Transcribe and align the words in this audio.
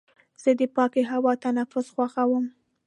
زه 0.41 0.51
د 0.59 0.61
پاکې 0.75 1.01
هوا 1.11 1.33
تنفس 1.43 1.85
خوښوم. 1.93 2.45